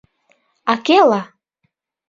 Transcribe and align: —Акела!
—Акела! 0.73 1.21